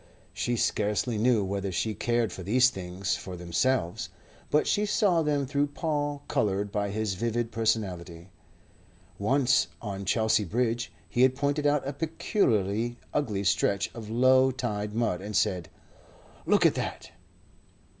She 0.33 0.55
scarcely 0.55 1.19
knew 1.19 1.43
whether 1.45 1.71
she 1.71 1.93
cared 1.93 2.33
for 2.33 2.41
these 2.41 2.71
things 2.71 3.15
for 3.15 3.35
themselves; 3.37 4.09
but 4.49 4.65
she 4.65 4.83
saw 4.83 5.21
them 5.21 5.45
through 5.45 5.67
Paul 5.67 6.23
coloured 6.27 6.71
by 6.71 6.89
his 6.89 7.13
vivid 7.13 7.51
personality. 7.51 8.31
Once 9.19 9.67
on 9.79 10.05
Chelsea 10.05 10.43
Bridge 10.43 10.91
he 11.07 11.21
had 11.21 11.35
pointed 11.35 11.67
out 11.67 11.87
a 11.87 11.93
peculiarly 11.93 12.97
ugly 13.13 13.43
stretch 13.43 13.93
of 13.93 14.09
low 14.09 14.49
tide 14.49 14.95
mud, 14.95 15.21
and 15.21 15.35
said: 15.37 15.69
"Look 16.47 16.65
at 16.65 16.73
that." 16.73 17.11